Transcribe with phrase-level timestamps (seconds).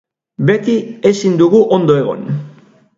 [0.49, 0.77] Beti
[1.11, 2.29] ezin dugu ondo egon.